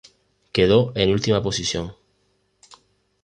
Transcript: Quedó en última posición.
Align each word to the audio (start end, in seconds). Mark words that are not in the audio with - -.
Quedó 0.51 0.93
en 0.95 1.11
última 1.11 1.43
posición. 1.43 1.93